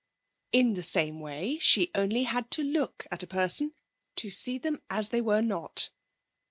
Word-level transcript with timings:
In 0.51 0.73
the 0.73 0.81
same 0.81 1.19
way 1.19 1.59
she 1.59 1.81
had 1.81 1.89
only 2.01 2.27
to 2.49 2.63
look 2.63 3.05
at 3.11 3.21
a 3.21 3.27
person 3.27 3.75
to 4.15 4.31
see 4.31 4.57
them 4.57 4.81
as 4.89 5.09
they 5.09 5.21
were 5.21 5.43
not. 5.43 5.91